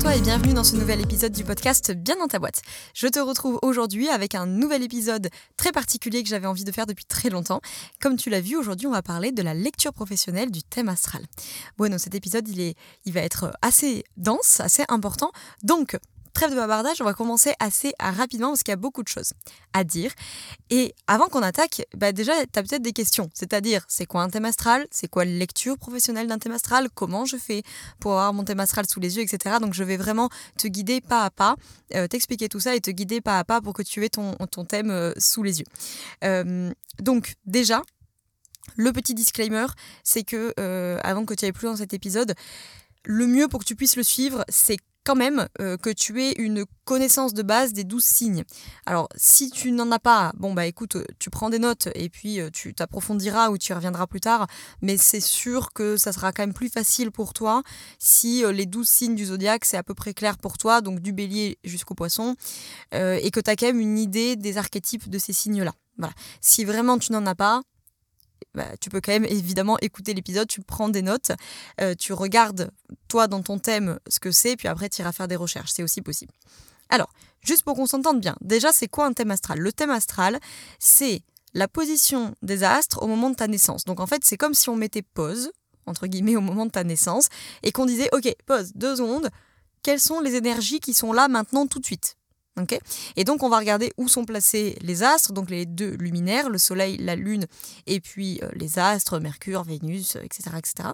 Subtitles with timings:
[0.00, 2.62] Toi et bienvenue dans ce nouvel épisode du podcast Bien dans ta boîte.
[2.94, 6.86] Je te retrouve aujourd'hui avec un nouvel épisode très particulier que j'avais envie de faire
[6.86, 7.60] depuis très longtemps.
[8.00, 11.22] Comme tu l'as vu, aujourd'hui on va parler de la lecture professionnelle du thème astral.
[11.78, 12.76] Bueno, cet épisode il, est,
[13.06, 15.32] il va être assez dense, assez important.
[15.64, 15.98] Donc,
[16.32, 19.32] trêve de bavardage, on va commencer assez rapidement parce qu'il y a beaucoup de choses
[19.72, 20.12] à dire.
[20.70, 23.30] Et avant qu'on attaque, bah déjà, tu as peut-être des questions.
[23.34, 24.86] C'est-à-dire, c'est quoi un thème astral?
[24.90, 26.88] C'est quoi la lecture professionnelle d'un thème astral?
[26.94, 27.62] Comment je fais
[28.00, 29.56] pour avoir mon thème astral sous les yeux, etc.
[29.60, 31.56] Donc, je vais vraiment te guider pas à pas,
[31.94, 34.36] euh, t'expliquer tout ça et te guider pas à pas pour que tu aies ton,
[34.68, 35.66] thème euh, sous les yeux.
[36.24, 37.82] Euh, donc, déjà,
[38.76, 39.66] le petit disclaimer,
[40.04, 40.52] c'est que,
[41.02, 42.34] avant que tu ailles plus dans cet épisode,
[43.04, 46.32] le mieux pour que tu puisses le suivre, c'est quand même euh, que tu aies
[46.38, 48.44] une connaissance de base des douze signes.
[48.86, 52.08] Alors, si tu n'en as pas, bon, bah écoute, euh, tu prends des notes et
[52.08, 54.46] puis euh, tu t'approfondiras ou tu y reviendras plus tard,
[54.82, 57.62] mais c'est sûr que ça sera quand même plus facile pour toi
[57.98, 61.12] si les douze signes du zodiaque, c'est à peu près clair pour toi, donc du
[61.12, 62.36] bélier jusqu'au poisson,
[62.92, 65.72] et que tu as quand même une idée des archétypes de ces signes-là.
[65.98, 66.14] Voilà.
[66.40, 67.62] Si vraiment tu n'en as pas,
[68.54, 71.32] bah, tu peux quand même évidemment écouter l'épisode, tu prends des notes,
[71.80, 72.70] euh, tu regardes
[73.08, 75.82] toi dans ton thème ce que c'est, puis après tu iras faire des recherches, c'est
[75.82, 76.32] aussi possible.
[76.90, 79.58] Alors, juste pour qu'on s'entende bien, déjà c'est quoi un thème astral?
[79.58, 80.38] Le thème astral,
[80.78, 81.22] c'est
[81.54, 83.84] la position des astres au moment de ta naissance.
[83.84, 85.50] Donc en fait, c'est comme si on mettait pause,
[85.86, 87.28] entre guillemets, au moment de ta naissance,
[87.62, 89.30] et qu'on disait, ok, pause, deux secondes,
[89.82, 92.17] quelles sont les énergies qui sont là maintenant tout de suite?
[93.16, 96.58] Et donc on va regarder où sont placés les astres, donc les deux luminaires, le
[96.58, 97.46] Soleil, la Lune,
[97.86, 100.90] et puis euh, les astres, Mercure, Vénus, etc., etc.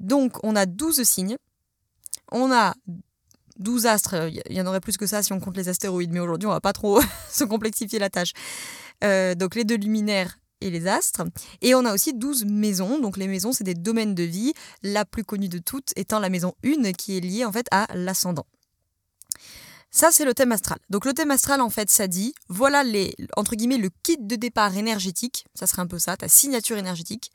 [0.00, 1.36] Donc on a 12 signes.
[2.32, 2.74] On a
[3.58, 6.20] 12 astres, il y en aurait plus que ça si on compte les astéroïdes, mais
[6.20, 7.00] aujourd'hui on va pas trop
[7.30, 8.32] se complexifier la tâche.
[9.02, 11.22] Euh, donc les deux luminaires et les astres.
[11.60, 12.98] Et on a aussi 12 maisons.
[12.98, 14.52] Donc les maisons, c'est des domaines de vie,
[14.82, 17.86] la plus connue de toutes étant la maison 1 qui est liée en fait à
[17.94, 18.46] l'ascendant.
[19.94, 20.80] Ça, c'est le thème astral.
[20.90, 24.34] Donc le thème astral, en fait, ça dit, voilà les, entre guillemets, le kit de
[24.34, 27.30] départ énergétique, ça serait un peu ça, ta signature énergétique,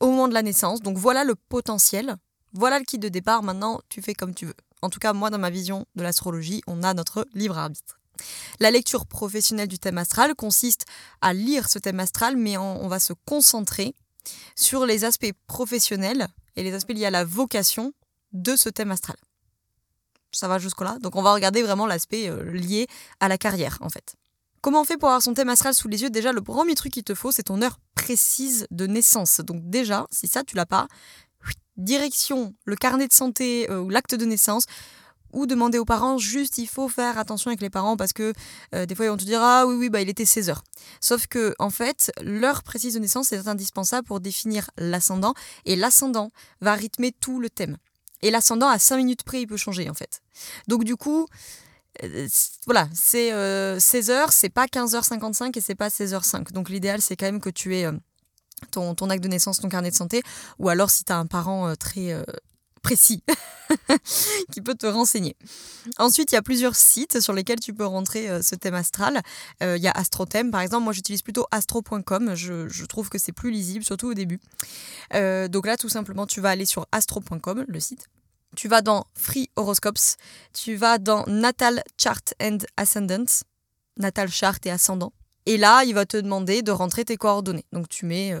[0.00, 0.80] au moment de la naissance.
[0.80, 2.16] Donc voilà le potentiel,
[2.54, 4.54] voilà le kit de départ, maintenant tu fais comme tu veux.
[4.80, 8.00] En tout cas, moi, dans ma vision de l'astrologie, on a notre libre arbitre.
[8.58, 10.86] La lecture professionnelle du thème astral consiste
[11.20, 13.94] à lire ce thème astral, mais on va se concentrer
[14.56, 17.92] sur les aspects professionnels et les aspects liés à la vocation
[18.32, 19.18] de ce thème astral
[20.32, 20.98] ça va jusque-là.
[21.00, 22.86] Donc on va regarder vraiment l'aspect euh, lié
[23.20, 24.14] à la carrière en fait.
[24.60, 26.10] Comment on fait pour avoir son thème astral sous les yeux?
[26.10, 29.40] Déjà, le premier truc qu'il te faut, c'est ton heure précise de naissance.
[29.40, 30.86] Donc déjà, si ça, tu l'as pas,
[31.76, 34.66] direction le carnet de santé euh, ou l'acte de naissance,
[35.32, 38.32] ou demander aux parents, juste il faut faire attention avec les parents parce que
[38.74, 40.62] euh, des fois ils vont te dire ah oui oui bah il était 16 heures.
[41.00, 45.34] Sauf que en fait l'heure précise de naissance est indispensable pour définir l'ascendant
[45.64, 47.78] et l'ascendant va rythmer tout le thème.
[48.22, 50.22] Et l'ascendant, à 5 minutes près, il peut changer, en fait.
[50.68, 51.26] Donc, du coup,
[52.02, 52.28] euh,
[52.66, 56.52] voilà, c'est 16h, euh, c'est pas 15h55 et c'est pas 16h05.
[56.52, 57.92] Donc, l'idéal, c'est quand même que tu aies euh,
[58.70, 60.22] ton, ton, acte de naissance, ton carnet de santé,
[60.58, 62.14] ou alors si tu as un parent très
[62.82, 63.22] précis
[64.52, 65.36] qui peut te renseigner.
[65.98, 69.22] Ensuite, il y a plusieurs sites sur lesquels tu peux rentrer euh, ce thème astral.
[69.62, 70.84] Euh, il y a AstroThème, par exemple.
[70.84, 72.34] Moi, j'utilise plutôt astro.com.
[72.34, 74.40] Je, trouve que c'est plus lisible, surtout au début.
[75.14, 78.08] Euh, donc là, tout simplement, tu vas aller sur astro.com, le site.
[78.56, 80.18] Tu vas dans Free Horoscopes.
[80.52, 83.24] Tu vas dans Natal Chart and Ascendant.
[83.96, 85.12] Natal Chart et Ascendant.
[85.46, 87.64] Et là, il va te demander de rentrer tes coordonnées.
[87.72, 88.32] Donc tu mets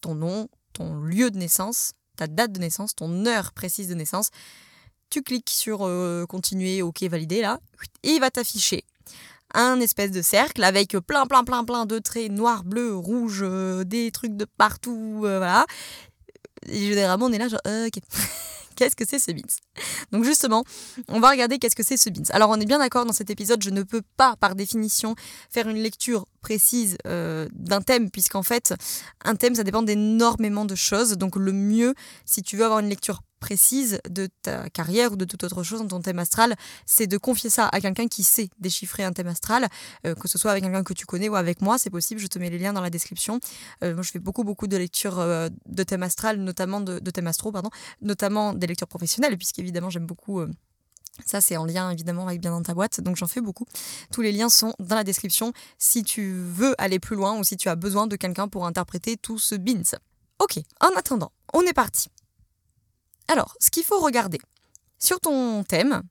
[0.00, 4.30] ton nom, ton lieu de naissance, ta date de naissance, ton heure précise de naissance.
[5.10, 7.60] Tu cliques sur euh, continuer, ok, valider là,
[8.02, 8.84] et il va t'afficher
[9.54, 13.84] un espèce de cercle avec plein, plein, plein, plein de traits noirs, bleus, rouges, euh,
[13.84, 15.66] des trucs de partout, euh, voilà.
[16.66, 18.02] Et généralement, on est là, genre, ok.
[18.76, 19.42] qu'est-ce que c'est ce beans?
[20.12, 20.64] Donc justement,
[21.08, 22.30] on va regarder qu'est-ce que c'est ce beans.
[22.30, 25.14] Alors on est bien d'accord dans cet épisode, je ne peux pas par définition
[25.50, 28.74] faire une lecture précise euh, d'un thème, puisqu'en fait,
[29.24, 31.12] un thème, ça dépend d'énormément de choses.
[31.14, 31.94] Donc le mieux,
[32.24, 35.80] si tu veux avoir une lecture précise de ta carrière ou de toute autre chose
[35.80, 39.28] dans ton thème astral, c'est de confier ça à quelqu'un qui sait déchiffrer un thème
[39.28, 39.68] astral,
[40.06, 42.26] euh, que ce soit avec quelqu'un que tu connais ou avec moi, c'est possible, je
[42.26, 43.40] te mets les liens dans la description.
[43.84, 47.26] Euh, moi, je fais beaucoup, beaucoup de lectures euh, de thème astral, notamment de, thème
[47.26, 50.42] astro, pardon, notamment des lectures professionnelles, puisqu'évidemment, j'aime beaucoup.
[51.24, 53.64] Ça, c'est en lien évidemment avec Bien dans ta boîte, donc j'en fais beaucoup.
[54.12, 57.56] Tous les liens sont dans la description si tu veux aller plus loin ou si
[57.56, 59.96] tu as besoin de quelqu'un pour interpréter tout ce beans.
[60.38, 62.10] Ok, en attendant, on est parti.
[63.28, 64.38] Alors, ce qu'il faut regarder,
[64.98, 66.02] sur ton thème,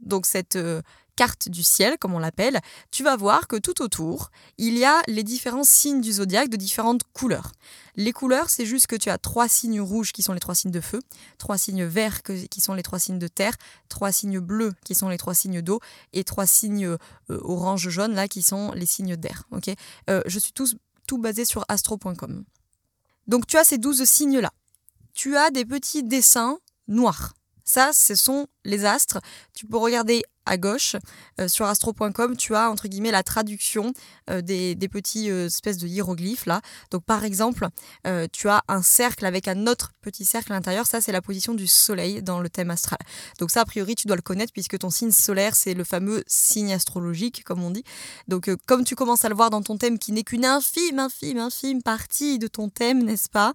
[0.00, 0.82] donc cette euh,
[1.20, 5.02] carte du ciel, comme on l'appelle, tu vas voir que tout autour, il y a
[5.06, 7.52] les différents signes du zodiaque de différentes couleurs.
[7.96, 10.70] Les couleurs, c'est juste que tu as trois signes rouges qui sont les trois signes
[10.70, 11.00] de feu,
[11.36, 13.54] trois signes verts qui sont les trois signes de terre,
[13.90, 15.80] trois signes bleus qui sont les trois signes d'eau
[16.14, 16.96] et trois signes euh,
[17.28, 19.44] orange-jaune là qui sont les signes d'air.
[20.08, 22.44] Euh, je suis tout basé sur astro.com.
[23.26, 24.52] Donc tu as ces douze signes là.
[25.22, 26.58] Tu as des petits dessins
[26.88, 27.34] noirs.
[27.62, 29.18] Ça, ce sont les astres.
[29.52, 30.96] Tu peux regarder à gauche
[31.38, 33.92] euh, sur astro.com, tu as entre guillemets la traduction
[34.30, 36.62] euh, des, petits euh, espèces de hiéroglyphes là.
[36.90, 37.68] Donc par exemple,
[38.32, 40.86] tu as un cercle avec un autre petit cercle à l'intérieur.
[40.86, 42.98] Ça, c'est la position du soleil dans le thème astral.
[43.38, 46.24] Donc ça, a priori, tu dois le connaître puisque ton signe solaire, c'est le fameux
[46.28, 47.84] signe astrologique, comme on dit.
[48.26, 51.40] Donc comme tu commences à le voir dans ton thème, qui n'est qu'une infime, infime,
[51.40, 53.52] infime partie de ton thème, n'est-ce pas?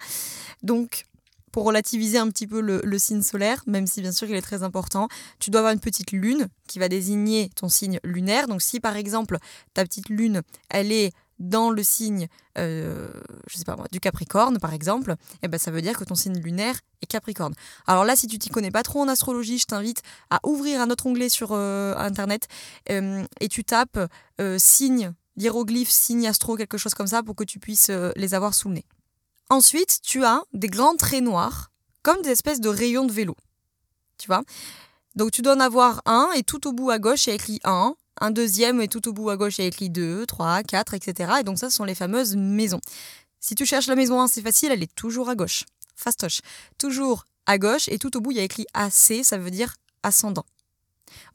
[0.61, 1.05] Donc
[1.55, 4.61] pour relativiser un petit peu le, signe solaire, même si bien sûr il est très
[4.63, 5.07] important,
[5.39, 8.49] tu dois avoir une petite lune qui va désigner ton signe lunaire.
[8.49, 9.37] Donc si par exemple
[9.73, 13.07] ta petite lune, elle est dans le signe, euh,
[13.47, 16.15] je sais pas moi, du Capricorne par exemple, eh ben ça veut dire que ton
[16.15, 17.53] signe lunaire est Capricorne.
[17.87, 20.89] Alors là, si tu t'y connais pas trop en astrologie, je t'invite à ouvrir un
[20.89, 22.49] autre onglet sur euh, internet
[22.89, 23.97] euh, et tu tapes
[24.57, 28.67] signe hiéroglyphe, signe astro, quelque chose comme ça pour que tu puisses les avoir sous
[28.67, 28.85] le nez.
[29.49, 31.71] Ensuite, tu as des grands traits noirs,
[32.01, 33.35] comme des espèces de rayons de vélo.
[34.17, 34.43] Tu vois?
[35.15, 37.35] Donc tu dois en avoir un et tout au bout à gauche, il y a
[37.35, 37.95] écrit 1.
[38.21, 40.93] Un deuxième et tout au bout à gauche, il y a écrit 2, 3, 4,
[40.93, 41.33] etc.
[41.39, 42.81] Et donc ça, ce sont les fameuses maisons.
[43.39, 45.65] Si tu cherches la maison 1, c'est facile, elle est toujours à gauche.
[45.95, 46.41] Fastoche.
[46.77, 49.75] Toujours à gauche et tout au bout, il y a écrit AC, ça veut dire
[50.01, 50.45] ascendant.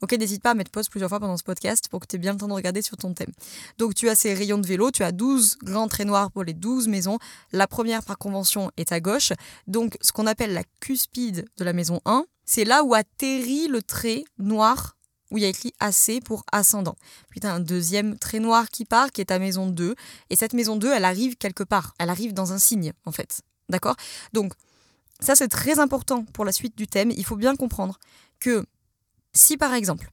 [0.01, 2.19] Ok, n'hésite pas à mettre pause plusieurs fois pendant ce podcast pour que tu aies
[2.19, 3.31] bien le temps de regarder sur ton thème.
[3.77, 6.53] Donc tu as ces rayons de vélo, tu as 12 grands traits noirs pour les
[6.53, 7.17] 12 maisons.
[7.51, 9.33] La première par convention est à gauche.
[9.67, 13.81] Donc ce qu'on appelle la cuspide de la maison 1, c'est là où atterrit le
[13.81, 14.97] trait noir
[15.31, 16.95] où il y a écrit AC pour ascendant.
[17.29, 19.95] Puis tu as un deuxième trait noir qui part, qui est ta maison 2.
[20.29, 21.93] Et cette maison 2, elle arrive quelque part.
[21.97, 23.41] Elle arrive dans un signe, en fait.
[23.69, 23.95] D'accord?
[24.33, 24.53] Donc,
[25.21, 27.11] ça, c'est très important pour la suite du thème.
[27.15, 27.97] Il faut bien comprendre
[28.39, 28.65] que
[29.33, 30.09] si par exemple,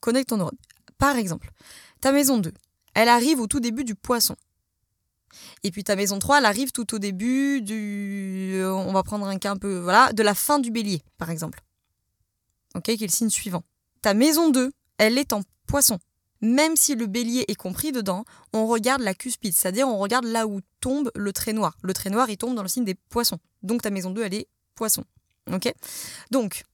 [0.00, 0.56] connecte ton neurone,
[0.98, 1.50] par exemple,
[2.00, 2.52] ta maison 2,
[2.94, 4.36] elle arrive au tout début du poisson.
[5.62, 8.52] Et puis ta maison 3, elle arrive tout au début du.
[8.54, 9.78] Euh, on va prendre un cas un peu.
[9.78, 11.60] Voilà, de la fin du bélier, par exemple.
[12.74, 13.62] Ok, qui est le signe suivant.
[14.02, 15.98] Ta maison 2, elle est en poisson.
[16.40, 20.46] Même si le bélier est compris dedans, on regarde la cuspide, c'est-à-dire on regarde là
[20.46, 21.76] où tombe le trait noir.
[21.82, 23.38] Le trait noir, il tombe dans le signe des poissons.
[23.62, 25.04] Donc ta maison 2, elle est poisson.
[25.52, 25.72] Ok?
[26.30, 26.64] Donc,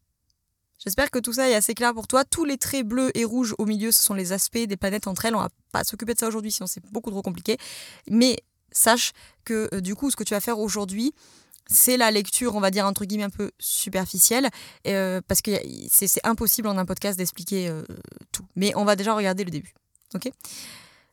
[0.79, 2.25] J'espère que tout ça est assez clair pour toi.
[2.25, 5.25] Tous les traits bleus et rouges au milieu, ce sont les aspects des planètes entre
[5.25, 5.35] elles.
[5.35, 7.57] On va pas s'occuper de ça aujourd'hui, sinon c'est beaucoup trop compliqué.
[8.11, 8.37] Mais
[8.73, 9.13] sache
[9.45, 11.15] que euh, du coup, ce que tu vas faire aujourd'hui,
[11.67, 14.51] c'est la lecture, on va dire entre guillemets un peu superficielle,
[14.87, 15.51] euh, parce que
[15.89, 17.83] c'est impossible en un podcast d'expliquer euh,
[18.33, 18.45] tout.
[18.55, 19.75] Mais on va déjà regarder le début.
[20.15, 20.31] Ok?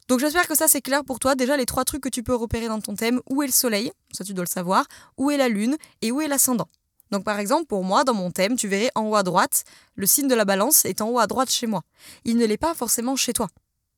[0.09, 1.35] Donc j'espère que ça c'est clair pour toi.
[1.35, 3.91] Déjà les trois trucs que tu peux repérer dans ton thème, où est le soleil,
[4.11, 4.85] ça tu dois le savoir,
[5.17, 5.77] où est la lune?
[6.01, 6.67] Et où est l'ascendant?
[7.13, 10.07] Donc par exemple, pour moi, dans mon thème, tu verrais en haut à droite, le
[10.07, 11.83] signe de la balance est en haut à droite chez moi.
[12.25, 13.49] Il ne l'est pas forcément chez toi.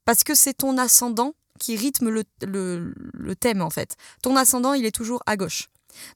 [0.04, 3.96] Parce que c'est ton ascendant qui rythme le, thème en fait.
[4.22, 5.70] Ton ascendant, il est toujours à gauche.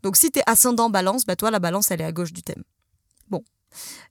[0.03, 2.43] Donc si tu es ascendant balance, bah toi, la balance, elle est à gauche du
[2.43, 2.63] thème.
[3.29, 3.45] Bon.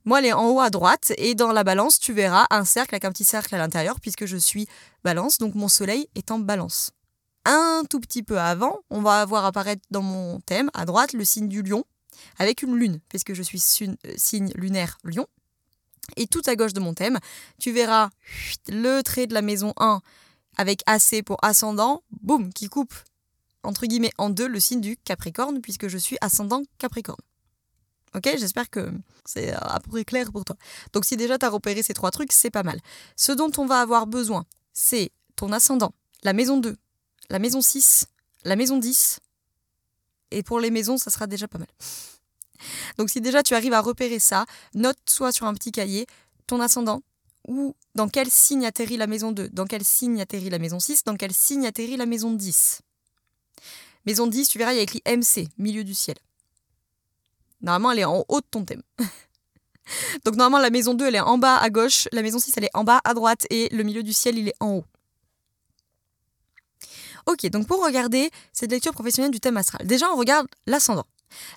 [0.06, 2.94] Moi, elle est en haut à droite et dans la balance, tu verras un cercle
[2.94, 4.66] avec un petit cercle à l'intérieur puisque je suis
[5.04, 6.92] balance, donc mon soleil est en balance.
[7.44, 11.26] Un tout petit peu avant, on va avoir apparaître dans mon thème à droite le
[11.26, 11.84] signe du lion
[12.38, 15.26] avec une lune, puisque je suis euh, signe lunaire lion.
[16.16, 17.18] Et tout à gauche de mon thème,
[17.58, 18.10] tu verras
[18.68, 20.00] le trait de la maison 1
[20.56, 22.94] avec AC pour ascendant, boum, qui coupe
[23.62, 27.20] entre guillemets en deux le signe du Capricorne, puisque je suis ascendant Capricorne.
[28.14, 28.90] Ok, j'espère que
[29.26, 30.56] c'est à peu près clair pour toi.
[30.92, 32.80] Donc si déjà tu as repéré ces trois trucs, c'est pas mal.
[33.16, 36.76] Ce dont on va avoir besoin, c'est ton ascendant, la maison 2,
[37.28, 38.06] la maison 6,
[38.44, 39.20] la maison 10,
[40.30, 41.68] et pour les maisons, ça sera déjà pas mal.
[42.96, 46.06] Donc si déjà tu arrives à repérer ça, note soit sur un petit cahier
[46.46, 47.02] ton ascendant
[47.46, 51.04] ou dans quel signe atterrit la maison 2, dans quel signe atterrit la maison 6,
[51.04, 52.82] dans quel signe atterrit la maison 10.
[54.06, 56.16] Maison 10, tu verras, il y a écrit MC, milieu du ciel.
[57.60, 58.82] Normalement, elle est en haut de ton thème.
[60.24, 62.64] Donc normalement, la maison 2, elle est en bas à gauche, la maison 6, elle
[62.64, 64.84] est en bas à droite et le milieu du ciel, il est en haut.
[67.28, 71.04] Ok, donc pour regarder cette lecture professionnelle du thème astral, déjà on regarde l'ascendant.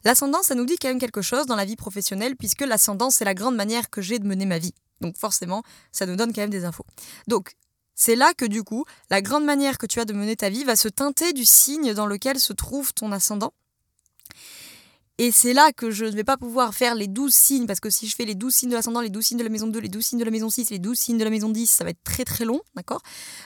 [0.03, 3.23] L'ascendant, ça nous dit quand même quelque chose dans la vie professionnelle, puisque l'ascendant, c'est
[3.23, 4.73] la grande manière que j'ai de mener ma vie.
[4.99, 5.63] Donc forcément,
[5.93, 6.85] ça nous donne quand même des infos.
[7.27, 7.53] Donc,
[7.95, 10.65] c'est là que du coup, la grande manière que tu as de mener ta vie
[10.65, 13.53] va se teinter du signe dans lequel se trouve ton ascendant.
[15.23, 17.91] Et c'est là que je ne vais pas pouvoir faire les 12 signes, parce que
[17.91, 19.77] si je fais les 12 signes de l'ascendant, les 12 signes de la maison 2,
[19.77, 21.83] les 12 signes de la maison 6, les 12 signes de la maison 10, ça
[21.83, 23.03] va être très très long, d'accord?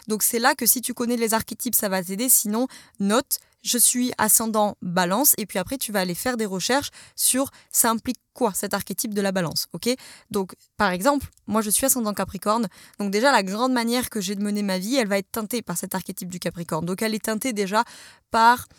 [0.07, 2.29] Donc c'est là que si tu connais les archétypes, ça va t'aider.
[2.29, 2.69] Sinon,
[3.01, 7.51] note, je suis ascendant balance, et puis après tu vas aller faire des recherches sur
[7.69, 9.89] ça implique quoi cet archétype de la balance, ok?
[10.31, 14.35] Donc par exemple, moi je suis ascendant capricorne, donc déjà la grande manière que j'ai
[14.35, 16.85] de mener ma vie, elle va être teintée par cet archétype du capricorne.
[16.85, 17.83] Donc elle est teintée déjà
[18.31, 18.69] par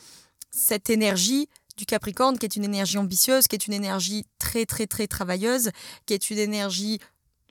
[0.51, 4.87] cette énergie du Capricorne, qui est une énergie ambitieuse, qui est une énergie très très
[4.87, 5.71] très travailleuse,
[6.07, 6.99] qui est une énergie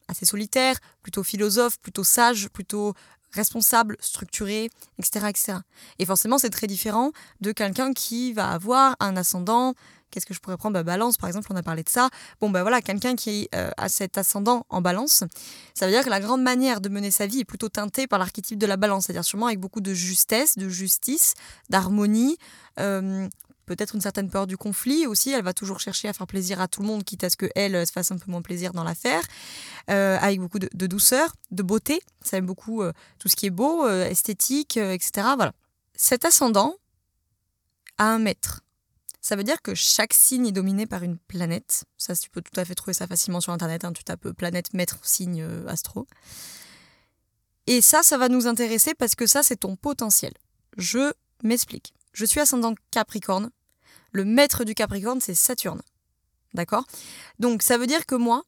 [0.07, 2.93] assez solitaire, plutôt philosophe, plutôt sage, plutôt
[3.31, 5.27] responsable, structuré, etc.
[5.29, 5.53] etc.
[5.99, 9.73] Et forcément, c'est très différent de quelqu'un qui va avoir un ascendant.
[10.09, 10.75] Qu'est-ce que je pourrais prendre?
[10.75, 12.09] Bah, Balance, par exemple, on a parlé de ça.
[12.39, 15.25] Bon, ben voilà, quelqu'un qui euh, a cet ascendant en balance,
[15.73, 18.19] ça veut dire que la grande manière de mener sa vie est plutôt teintée par
[18.19, 21.33] l'archétype de la balance, c'est-à-dire sûrement avec beaucoup de justesse, de justice,
[21.69, 22.37] d'harmonie,
[22.79, 23.27] euh,
[23.65, 25.31] peut-être une certaine peur du conflit aussi.
[25.31, 27.85] Elle va toujours chercher à faire plaisir à tout le monde, quitte à ce qu'elle
[27.85, 29.23] se fasse un peu moins plaisir dans l'affaire,
[29.89, 32.01] euh, avec beaucoup de, douceur, de beauté.
[32.23, 35.27] Ça aime beaucoup euh, tout ce qui est beau, euh, esthétique, etc.
[35.35, 35.53] Voilà.
[35.95, 36.75] Cet ascendant
[37.97, 38.61] a un maître.
[39.21, 41.85] Ça veut dire que chaque signe est dominé par une planète.
[41.97, 43.83] Ça, tu peux tout à fait trouver ça facilement sur Internet.
[43.83, 43.93] Hein.
[43.93, 46.05] Tu tapes planète, maître, signe, astro.
[47.65, 50.33] Et ça, ça va nous intéresser parce que ça, c'est ton potentiel.
[50.77, 51.11] Je
[51.43, 51.93] m'explique.
[52.13, 53.49] Je suis ascendant Capricorne.
[54.15, 55.81] Le maître du Capricorne, c'est Saturne.
[56.53, 56.85] D'accord?
[57.37, 58.43] Donc ça veut dire que moi,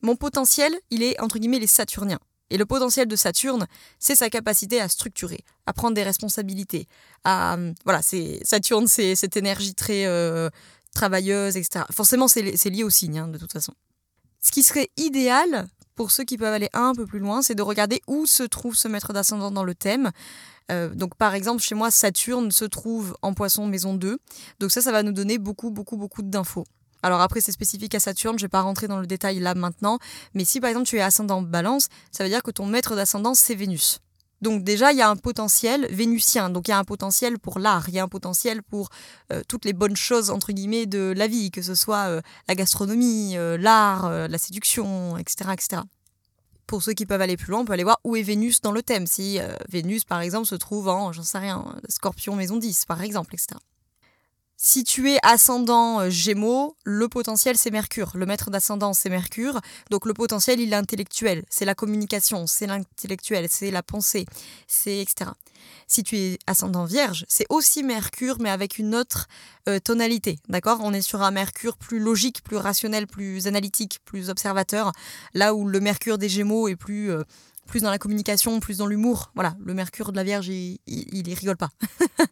[0.00, 2.20] mon potentiel, il est entre guillemets les Saturniens.
[2.48, 3.66] Et le potentiel de Saturne,
[3.98, 6.88] c'est sa capacité à structurer, à prendre des responsabilités.
[7.24, 10.48] À, voilà, c'est Saturne, c'est cette énergie très euh,
[10.94, 11.84] travailleuse, etc.
[11.92, 13.74] Forcément, c'est lié au signe, hein, de toute façon.
[14.40, 17.60] Ce qui serait idéal pour ceux qui peuvent aller un peu plus loin, c'est de
[17.60, 20.12] regarder où se trouve ce maître d'ascendant dans le thème.
[20.70, 24.18] Euh, donc par exemple, chez moi, Saturne se trouve en poisson maison 2.
[24.60, 26.64] Donc ça, ça va nous donner beaucoup, beaucoup, beaucoup d'infos.
[27.02, 29.54] Alors après, c'est spécifique à Saturne, je ne vais pas rentrer dans le détail là
[29.54, 29.98] maintenant,
[30.34, 33.34] mais si par exemple tu es ascendant balance, ça veut dire que ton maître d'ascendant,
[33.34, 34.00] c'est Vénus.
[34.42, 37.58] Donc déjà, il y a un potentiel vénusien, donc il y a un potentiel pour
[37.58, 38.88] l'art, il y a un potentiel pour
[39.32, 42.54] euh, toutes les bonnes choses, entre guillemets, de la vie, que ce soit euh, la
[42.54, 45.82] gastronomie, l'art, la séduction, etc., etc
[46.70, 48.70] pour ceux qui peuvent aller plus loin, on peut aller voir où est Vénus dans
[48.70, 49.04] le thème.
[49.04, 53.02] Si euh, Vénus, par exemple, se trouve en, j'en sais rien, Scorpion maison 10, par
[53.02, 53.58] exemple, etc.
[54.56, 58.12] Si tu es ascendant euh, Gémeaux, le potentiel c'est Mercure.
[58.14, 59.60] Le maître d'ascendant c'est Mercure.
[59.90, 64.26] Donc le potentiel il est intellectuel, c'est la communication, c'est l'intellectuel, c'est la pensée,
[64.68, 65.32] c'est etc.
[65.86, 69.26] Si tu es ascendant Vierge, c'est aussi Mercure mais avec une autre
[69.68, 70.38] euh, tonalité.
[70.48, 70.80] D'accord?
[70.82, 74.92] On est sur un Mercure plus logique, plus rationnel, plus analytique, plus observateur.
[75.34, 77.24] Là où le Mercure des Gémeaux est plus euh,
[77.66, 79.30] plus dans la communication, plus dans l'humour.
[79.34, 81.70] Voilà, le Mercure de la Vierge, il, il, rigole pas.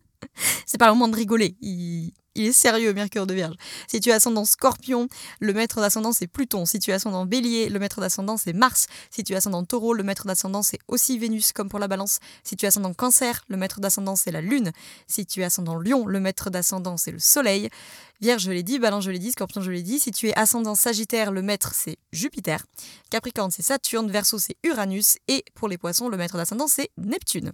[0.67, 1.57] c'est pas le moment de rigoler.
[2.47, 3.57] Est sérieux, Mercure de Vierge.
[3.89, 5.09] Si tu es ascendant Scorpion,
[5.41, 6.65] le maître d'ascendant c'est Pluton.
[6.65, 8.87] Si tu es ascendant Bélier, le maître d'ascendant c'est Mars.
[9.11, 12.19] Si tu es ascendant Taureau, le maître d'ascendant c'est aussi Vénus, comme pour la Balance.
[12.45, 14.73] Si tu es ascendant Cancer, le maître d'ascendant c'est la Lune.
[15.07, 17.69] Si tu es ascendant Lion, le maître d'ascendant c'est le Soleil.
[18.21, 19.99] Vierge, je l'ai dit, Balance, je l'ai dit, Scorpion, je l'ai dit.
[19.99, 22.65] Si tu es ascendant Sagittaire, le maître c'est Jupiter.
[23.11, 24.11] Capricorne, c'est Saturne.
[24.11, 25.19] Verseau, c'est Uranus.
[25.29, 27.53] Et pour les Poissons, le maître d'ascendant c'est Neptune.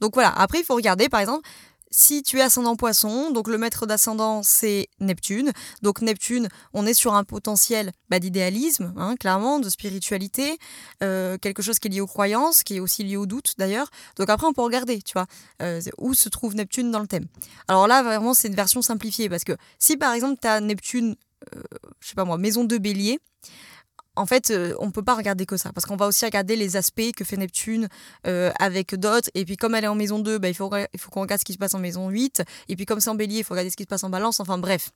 [0.00, 1.46] Donc voilà, après il faut regarder par exemple
[1.90, 5.52] si tu es ascendant poisson, donc le maître d'ascendant c'est Neptune.
[5.82, 10.58] Donc Neptune, on est sur un potentiel bah, d'idéalisme, hein, clairement, de spiritualité,
[11.02, 13.90] euh, quelque chose qui est lié aux croyances, qui est aussi lié au doute d'ailleurs.
[14.16, 15.26] Donc après on peut regarder, tu vois,
[15.62, 17.26] euh, où se trouve Neptune dans le thème.
[17.68, 21.16] Alors là vraiment c'est une version simplifiée parce que si par exemple tu as Neptune,
[21.56, 21.62] euh,
[22.00, 23.18] je sais pas moi, maison de bélier,
[24.20, 26.54] en fait, euh, on ne peut pas regarder que ça, parce qu'on va aussi regarder
[26.54, 27.88] les aspects que fait Neptune
[28.26, 29.30] euh, avec d'autres.
[29.34, 31.54] Et puis, comme elle est en maison 2, bah, il faut, qu'on regarde ce qui
[31.54, 32.42] se passe en maison 8.
[32.68, 34.38] Et puis, comme c'est en bélier, il faut regarder ce qui se passe en balance.
[34.38, 34.90] Enfin, bref.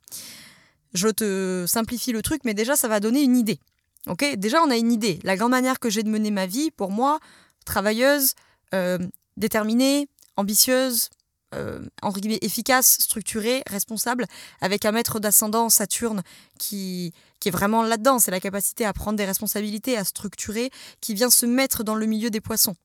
[0.92, 3.58] Je te simplifie le truc, mais déjà, ça va donner une idée.
[4.06, 4.36] Ok?
[4.36, 5.18] Déjà, on a une idée.
[5.24, 7.18] La grande manière que j'ai de mener ma vie, pour moi,
[7.64, 8.34] travailleuse,
[8.74, 8.98] euh,
[9.38, 11.08] déterminée, ambitieuse,
[11.54, 11.80] euh,
[12.16, 14.26] guillemets, efficace, structuré, responsable,
[14.60, 16.22] avec un maître d'ascendant Saturne
[16.58, 18.18] qui, qui est vraiment là-dedans.
[18.18, 20.70] C'est la capacité à prendre des responsabilités, à structurer,
[21.00, 22.76] qui vient se mettre dans le milieu des poissons.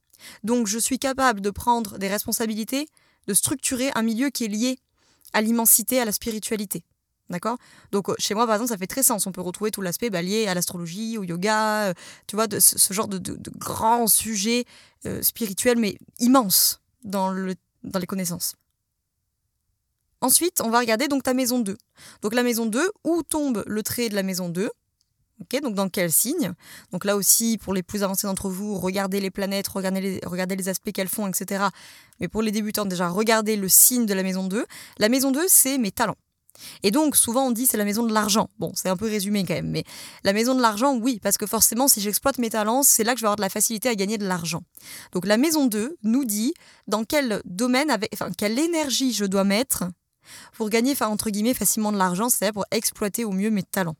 [0.43, 2.87] Donc je suis capable de prendre des responsabilités,
[3.27, 4.79] de structurer un milieu qui est lié
[5.33, 6.83] à l'immensité, à la spiritualité.
[7.29, 7.57] D'accord?
[7.91, 9.27] Donc chez moi, par exemple, ça fait très sens.
[9.27, 11.93] On peut retrouver tout l'aspect bah, lié à l'astrologie, au yoga, euh,
[12.25, 13.19] tu vois, de ce, genre de,
[13.55, 14.65] grands sujets
[15.05, 18.55] euh, spirituels, mais immenses dans, le, dans les connaissances.
[20.21, 21.77] Ensuite, on va regarder donc ta maison 2.
[22.21, 24.69] Donc la maison 2, où tombe le trait de la maison 2
[25.41, 26.51] Ok, donc dans quel signe?
[26.91, 30.57] Donc là aussi, pour les plus avancés d'entre vous, regardez les planètes, regardez les, regardez
[30.57, 31.67] les aspects qu'elles font, etc.
[32.19, 34.65] Mais pour les débutants, déjà, regardez le signe de la maison 2.
[34.97, 36.17] La maison 2, c'est mes talents.
[36.83, 38.49] Et donc, souvent, on dit c'est la maison de l'argent.
[38.59, 39.83] Bon, c'est un peu résumé quand même, mais
[40.23, 43.19] la maison de l'argent, oui, parce que forcément, si j'exploite mes talents, c'est là que
[43.19, 44.61] je vais avoir de la facilité à gagner de l'argent.
[45.13, 46.53] Donc, la maison 2 nous dit
[46.87, 49.85] dans quel domaine, avec, enfin, quelle énergie je dois mettre
[50.53, 53.95] pour gagner, enfin, entre guillemets, facilement de l'argent, c'est-à-dire pour exploiter au mieux mes talents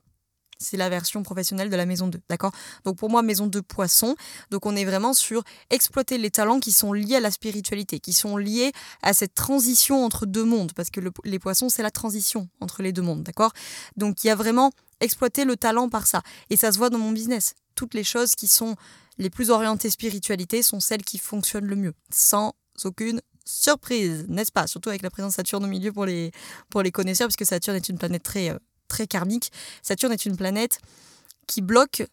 [0.60, 2.52] c'est la version professionnelle de la maison 2, d'accord?
[2.84, 4.14] Donc pour moi, maison 2 poisson,
[4.50, 8.12] donc on est vraiment sur exploiter les talents qui sont liés à la spiritualité, qui
[8.12, 12.48] sont liés à cette transition entre deux mondes, parce que les poissons, c'est la transition
[12.60, 13.52] entre les deux mondes, d'accord?
[13.96, 16.22] Donc il y a vraiment exploiter le talent par ça.
[16.50, 17.54] Et ça se voit dans mon business.
[17.74, 18.76] Toutes les choses qui sont
[19.18, 24.66] les plus orientées spiritualité sont celles qui fonctionnent le mieux, sans aucune surprise, n'est-ce pas?
[24.66, 26.30] Surtout avec la présence de Saturne au milieu pour les,
[26.70, 28.58] pour les connaisseurs, puisque Saturne est une planète très, euh,
[28.90, 29.50] très karmique.
[29.82, 30.78] Saturne est une planète
[31.46, 32.06] qui bloque.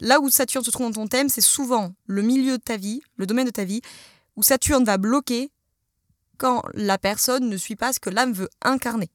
[0.00, 3.02] Là où Saturne se trouve dans ton thème, c'est souvent le milieu de ta vie,
[3.16, 3.82] le domaine de ta vie,
[4.36, 5.50] où Saturne va bloquer
[6.38, 9.10] quand la personne ne suit pas ce que l'âme veut incarner.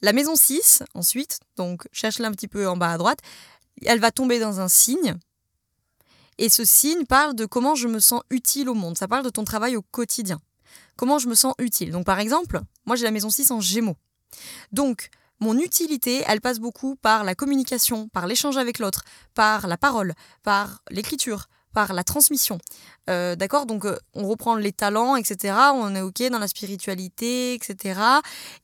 [0.00, 3.20] La maison 6, ensuite, donc cherche-la un petit peu en bas à droite,
[3.84, 5.16] elle va tomber dans un signe.
[6.38, 8.96] Et ce signe parle de comment je me sens utile au monde.
[8.96, 10.40] Ça parle de ton travail au quotidien.
[10.96, 11.90] Comment je me sens utile.
[11.90, 13.96] Donc par exemple, moi j'ai la maison 6 en gémeaux.
[14.72, 19.04] Donc mon utilité, elle passe beaucoup par la communication, par l'échange avec l'autre,
[19.34, 22.58] par la parole, par l'écriture, par la transmission.
[23.08, 25.54] Euh, d'accord Donc, euh, on reprend les talents, etc.
[25.74, 28.00] On est OK dans la spiritualité, etc.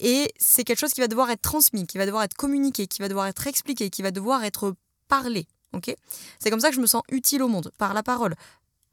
[0.00, 3.02] Et c'est quelque chose qui va devoir être transmis, qui va devoir être communiqué, qui
[3.02, 4.74] va devoir être expliqué, qui va devoir être
[5.08, 5.46] parlé.
[5.74, 5.94] OK?
[6.38, 8.34] C'est comme ça que je me sens utile au monde, par la parole,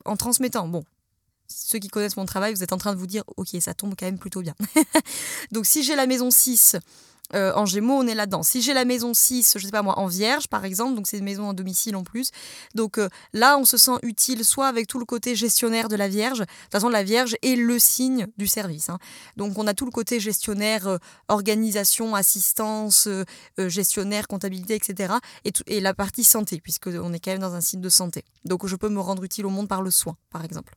[0.05, 0.67] en transmettant.
[0.67, 0.83] Bon,
[1.47, 3.95] ceux qui connaissent mon travail, vous êtes en train de vous dire, ok, ça tombe
[3.97, 4.55] quand même plutôt bien.
[5.51, 6.77] Donc si j'ai la maison 6
[7.35, 8.43] euh, en Gémeaux, on est là-dedans.
[8.43, 11.17] Si j'ai la maison 6, je sais pas moi, en Vierge par exemple, donc c'est
[11.17, 12.31] une maison en domicile en plus.
[12.75, 16.07] Donc euh, là, on se sent utile soit avec tout le côté gestionnaire de la
[16.07, 16.39] Vierge.
[16.39, 18.89] De toute façon, la Vierge est le signe du service.
[18.89, 18.99] Hein.
[19.37, 20.97] Donc on a tout le côté gestionnaire, euh,
[21.27, 23.07] organisation, assistance,
[23.57, 25.13] gestionnaire, comptabilité, etc.
[25.45, 28.23] Et, et la partie santé, puisqu'on est quand même dans un signe de santé.
[28.45, 30.73] Donc je peux me rendre utile au monde par le soin, par exemple.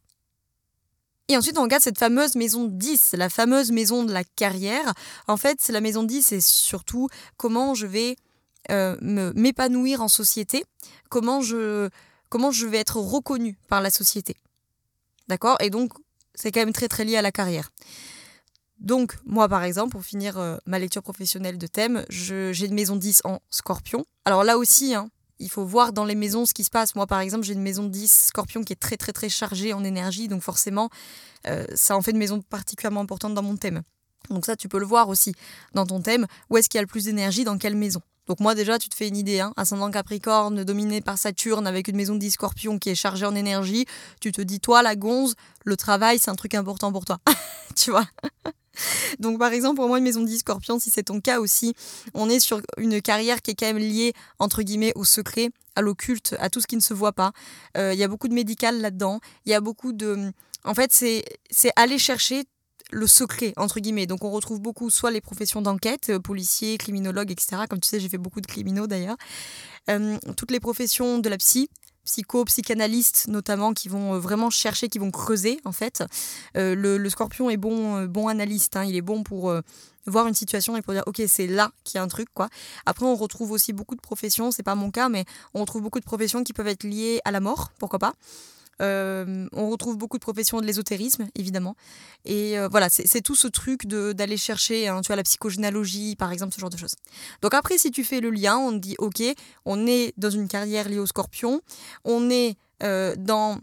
[1.28, 4.92] Et ensuite, on regarde cette fameuse maison 10, la fameuse maison de la carrière.
[5.26, 7.08] En fait, la maison 10, c'est surtout
[7.38, 8.16] comment je vais
[8.70, 10.64] euh, m'épanouir en société,
[11.08, 11.88] comment je,
[12.28, 14.36] comment je vais être reconnu par la société.
[15.28, 15.56] D'accord?
[15.60, 15.92] Et donc,
[16.34, 17.70] c'est quand même très très lié à la carrière.
[18.78, 22.96] Donc, moi par exemple, pour finir euh, ma lecture professionnelle de thème, j'ai une maison
[22.96, 24.04] 10 en scorpion.
[24.24, 25.08] Alors là aussi, hein,
[25.38, 26.94] il faut voir dans les maisons ce qui se passe.
[26.94, 29.72] Moi, par exemple, j'ai une maison de 10 scorpion qui est très, très, très chargée
[29.72, 30.28] en énergie.
[30.28, 30.90] Donc, forcément,
[31.46, 33.82] euh, ça en fait une maison particulièrement importante dans mon thème.
[34.30, 35.34] Donc, ça, tu peux le voir aussi
[35.74, 36.26] dans ton thème.
[36.50, 37.44] Où est-ce qu'il y a le plus d'énergie?
[37.44, 38.00] Dans quelle maison?
[38.26, 41.88] Donc moi déjà, tu te fais une idée, hein, ascendant Capricorne, dominé par Saturne, avec
[41.88, 43.84] une maison de 10 scorpions qui est chargée en énergie,
[44.20, 47.18] tu te dis, toi, la gonze, le travail, c'est un truc important pour toi.
[47.76, 48.06] tu vois?
[49.18, 51.74] donc par exemple, pour moi, une maison de 10 scorpions, si c'est ton cas aussi,
[52.14, 55.82] on est sur une carrière qui est quand même liée, entre guillemets, au secret, à
[55.82, 57.32] l'occulte, à tout ce qui ne se voit pas.
[57.76, 59.20] Euh, il y a beaucoup de médical là-dedans.
[59.44, 60.32] Il y a beaucoup de...
[60.64, 61.24] En fait, c'est
[61.76, 62.44] aller chercher
[62.90, 64.06] le secret, entre guillemets.
[64.06, 67.62] Donc on retrouve beaucoup soit les professions d'enquête, euh, policiers, criminologues, etc.
[67.68, 69.16] Comme tu sais, j'ai fait beaucoup de criminaux d'ailleurs.
[69.90, 71.68] Euh, toutes les professions de la psy,
[72.04, 76.04] psycho, psychanalystes notamment, qui vont euh, vraiment chercher, qui vont creuser en fait.
[76.56, 78.84] Euh, le, scorpion est bon, euh, bon analyste, hein.
[78.84, 79.52] il est bon pour
[80.06, 82.48] voir une situation et pour dire ok c'est là qu'il y a un truc quoi.
[82.86, 86.00] Après on retrouve aussi beaucoup de professions, c'est pas mon cas, mais on retrouve beaucoup
[86.00, 88.14] de professions qui peuvent être liées à la mort, pourquoi pas.
[88.82, 91.76] Euh, on retrouve beaucoup de professions de l'ésotérisme, évidemment.
[92.24, 96.32] Et euh, voilà, c'est tout ce truc d'aller chercher, hein, tu vois, la psychogénéalogie, par
[96.32, 96.94] exemple, ce genre de choses.
[97.42, 99.22] Donc après, si tu fais le lien, on dit, ok,
[99.64, 101.60] on est dans une carrière liée au scorpion,
[102.04, 103.58] on est euh, dans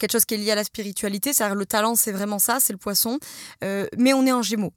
[0.00, 2.72] quelque chose qui est lié à la spiritualité, c'est-à-dire le talent, c'est vraiment ça, c'est
[2.72, 3.20] le poisson,
[3.62, 4.72] mais on est en gémeaux.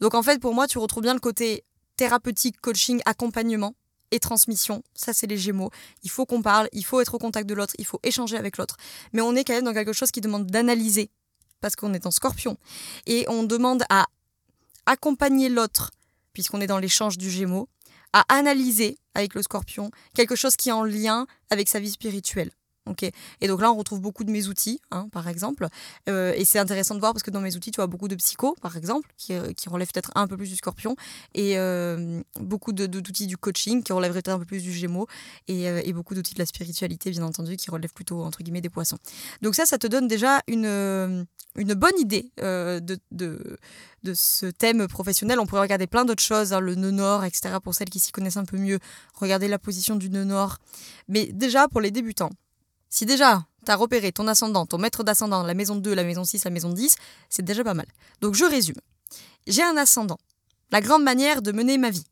[0.00, 1.64] Donc en fait, pour moi, tu retrouves bien le côté
[1.96, 3.74] thérapeutique, coaching, accompagnement
[4.10, 4.82] et transmission.
[4.94, 5.70] Ça, c'est les Gémeaux.
[6.02, 8.58] Il faut qu'on parle, il faut être au contact de l'autre, il faut échanger avec
[8.58, 8.76] l'autre.
[9.12, 11.10] Mais on est quand même dans quelque chose qui demande d'analyser,
[11.60, 12.56] parce qu'on est en scorpion.
[13.06, 14.06] Et on demande à
[14.86, 15.90] accompagner l'autre,
[16.32, 17.68] puisqu'on est dans l'échange du Gémeaux,
[18.12, 22.50] à analyser avec le scorpion quelque chose qui est en lien avec sa vie spirituelle.
[23.40, 25.68] Et donc là, on retrouve beaucoup de mes outils, hein, par exemple.
[26.08, 28.14] Euh, et c'est intéressant de voir parce que dans mes outils, tu vois beaucoup de
[28.14, 30.96] psycho, par exemple, qui, euh, relèvent peut-être un peu plus du scorpion,
[31.34, 35.06] et euh, beaucoup d'outils du coaching qui relèvent peut-être un peu plus du gémeaux,
[35.48, 38.98] et, beaucoup d'outils de la spiritualité, bien entendu, qui relèvent plutôt, entre guillemets, des poissons.
[39.42, 42.98] Donc ça, ça te donne déjà une, bonne idée de,
[44.14, 45.40] ce thème professionnel.
[45.40, 48.12] On pourrait regarder plein d'autres choses, hein, le nœud nord, etc., pour celles qui s'y
[48.12, 48.78] connaissent un peu mieux.
[49.14, 50.58] Regarder la position du nœud nord.
[51.08, 52.30] Mais déjà, pour les débutants,
[52.88, 56.24] si déjà, tu as repéré ton ascendant, ton maître d'ascendant, la maison 2, la maison
[56.24, 56.96] 6, la maison 10,
[57.28, 57.86] c'est déjà pas mal.
[58.20, 58.76] Donc je résume.
[59.46, 60.18] J'ai un ascendant
[60.70, 62.06] la grande manière de mener ma vie.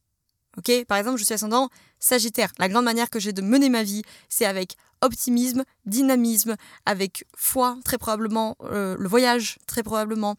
[0.57, 2.53] Ok, par exemple, je suis ascendant Sagittaire.
[2.59, 6.57] La grande manière que j'ai de mener ma vie, c'est avec optimisme, dynamisme,
[6.87, 10.37] avec foi, très probablement, euh, le voyage, très probablement.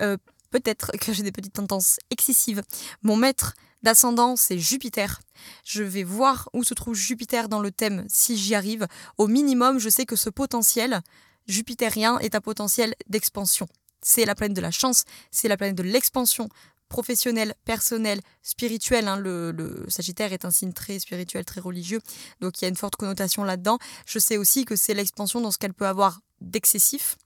[0.00, 0.16] Euh,
[0.50, 2.62] peut-être que j'ai des petites tendances excessives.
[3.02, 5.20] Mon maître d'ascendant, c'est Jupiter.
[5.64, 8.86] Je vais voir où se trouve Jupiter dans le thème si j'y arrive.
[9.18, 11.02] Au minimum, je sais que ce potentiel
[11.46, 13.68] jupitérien est un potentiel d'expansion.
[14.02, 16.48] C'est la planète de la chance, c'est la planète de l'expansion
[16.88, 19.08] professionnelle, personnelle, spirituelle.
[19.08, 19.16] Hein.
[19.18, 22.00] Le, Sagittaire est un signe très spirituel, très religieux,
[22.40, 23.78] donc il y a une forte connotation là-dedans.
[24.06, 27.16] Je sais aussi que c'est l'expansion dans ce qu'elle peut avoir d'excessif.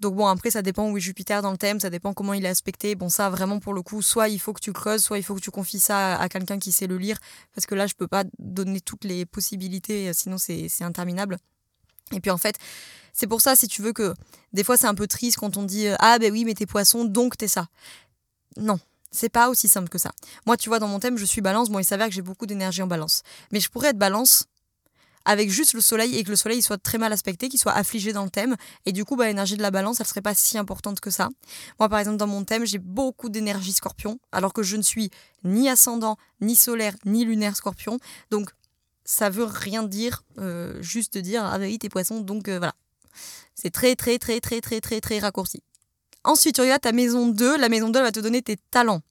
[0.00, 2.44] Donc bon, après, ça dépend où est Jupiter dans le thème, ça dépend comment il
[2.44, 2.94] est aspecté.
[2.94, 5.34] Bon, ça, vraiment, pour le coup, soit il faut que tu creuses, soit il faut
[5.34, 7.18] que tu confies ça à, quelqu'un qui sait le lire,
[7.54, 11.38] parce que là, je peux pas donner toutes les possibilités, sinon c'est interminable.
[12.12, 12.56] Et puis en fait,
[13.12, 14.14] c'est pour ça, si tu veux, que
[14.52, 17.04] des fois c'est un peu triste quand on dit Ah ben oui, mais t'es poisson,
[17.04, 17.66] donc t'es ça.
[18.56, 18.78] Non,
[19.10, 20.12] c'est pas aussi simple que ça.
[20.46, 21.70] Moi, tu vois, dans mon thème, je suis balance.
[21.70, 23.22] Bon, il s'avère que j'ai beaucoup d'énergie en balance.
[23.52, 24.46] Mais je pourrais être balance
[25.28, 28.14] avec juste le soleil et que le soleil soit très mal aspecté, qu'il soit affligé
[28.14, 28.56] dans le thème.
[28.86, 31.28] Et du coup, bah, l'énergie de la balance, elle serait pas si importante que ça.
[31.78, 35.10] Moi, par exemple, dans mon thème, j'ai beaucoup d'énergie scorpion, alors que je ne suis
[35.44, 37.98] ni ascendant, ni solaire, ni lunaire scorpion.
[38.30, 38.48] Donc,
[39.04, 42.74] ça veut rien dire, euh, juste dire, ah bah oui, t'es poisson, donc euh, voilà.
[43.54, 45.62] C'est très, très, très, très, très, très, très raccourci.
[46.24, 47.58] Ensuite, tu regardes ta maison 2.
[47.58, 49.02] La maison 2 va te donner tes talents.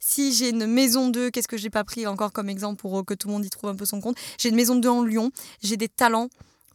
[0.00, 3.02] Si j'ai une maison 2, qu'est-ce que j'ai pas pris encore comme exemple pour euh,
[3.02, 4.16] que tout le monde y trouve un peu son compte?
[4.38, 5.30] J'ai une maison 2 en Lyon,
[5.62, 6.28] j'ai des talents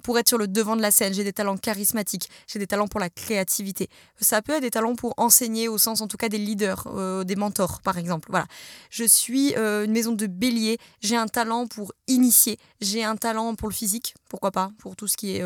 [0.04, 2.88] pour être sur le devant de la scène, j'ai des talents charismatiques, j'ai des talents
[2.88, 3.90] pour la créativité.
[4.22, 7.24] Ça peut être des talents pour enseigner au sens en tout cas des leaders, euh,
[7.24, 8.30] des mentors par exemple.
[8.30, 8.48] Voilà.
[8.90, 13.56] Je suis euh, une maison de bélier, j'ai un talent pour initier, j'ai un talent
[13.56, 15.44] pour le physique, pourquoi pas, pour tout ce qui est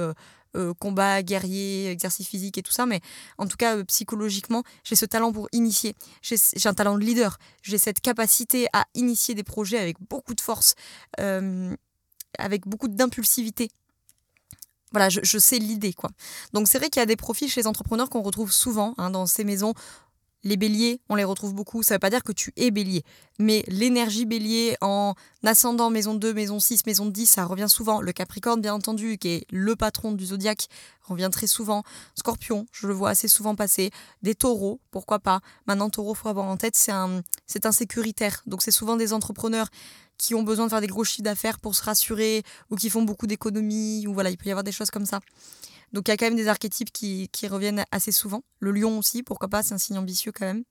[0.80, 3.02] combat, guerrier, exercice physique et tout ça, mais
[3.38, 5.96] en tout cas, euh, psychologiquement, j'ai ce talent pour initier.
[6.22, 7.38] J'ai un talent de leader.
[7.62, 10.76] J'ai cette capacité à initier des projets avec beaucoup de force,
[11.20, 11.76] euh,
[12.38, 13.70] avec beaucoup d'impulsivité.
[14.92, 16.10] Voilà, je, sais l'idée, quoi.
[16.52, 19.10] Donc c'est vrai qu'il y a des profils chez les entrepreneurs qu'on retrouve souvent hein,
[19.10, 19.74] dans ces maisons
[20.44, 21.84] les béliers, on les retrouve beaucoup.
[21.84, 23.04] Ça ne veut pas dire que tu es bélier,
[23.40, 28.02] mais l'énergie bélier en ascendant maison 2, maison 6, maison 10, ça revient souvent.
[28.02, 30.68] Le Capricorne, bien entendu, qui est le patron du zodiaque,
[31.04, 31.84] revient très souvent.
[32.16, 33.92] Scorpion, je le vois assez souvent passer.
[34.22, 35.42] Des taureaux, pourquoi pas.
[35.68, 37.62] Maintenant, taureau, faut avoir en tête, c'est un, c'est.
[38.48, 39.68] Donc, c'est souvent des entrepreneurs
[40.18, 43.02] qui ont besoin de faire des gros chiffres d'affaires pour se rassurer ou qui font
[43.02, 45.20] beaucoup d'économies ou voilà, il peut y avoir des choses comme ça.
[45.94, 48.44] Donc il y a quand même des archétypes qui, reviennent assez souvent.
[48.60, 50.64] Le lion aussi, pourquoi pas, c'est un signe ambitieux quand même.